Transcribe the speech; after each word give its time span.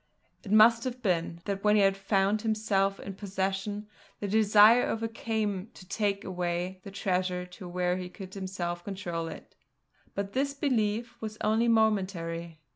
It 0.43 0.51
must 0.51 0.83
have 0.85 1.03
been, 1.03 1.41
that 1.45 1.63
when 1.63 1.75
he 1.75 1.91
found 1.91 2.41
himself 2.41 2.99
in 2.99 3.13
possession, 3.13 3.87
the 4.19 4.27
desire 4.27 4.87
overcame 4.89 5.53
him 5.59 5.69
to 5.75 5.87
take 5.87 6.25
away 6.25 6.81
the 6.83 6.89
treasure 6.89 7.45
to 7.45 7.69
where 7.69 7.97
he 7.97 8.09
could 8.09 8.33
himself 8.33 8.83
control 8.83 9.27
it. 9.27 9.53
But 10.15 10.33
this 10.33 10.55
belief 10.55 11.21
was 11.21 11.37
only 11.41 11.67
momentary. 11.67 12.61